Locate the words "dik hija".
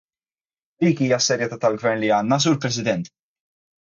0.85-1.19